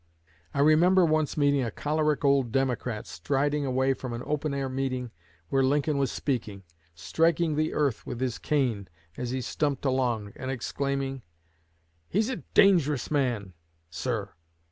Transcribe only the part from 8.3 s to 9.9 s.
cane as he stumped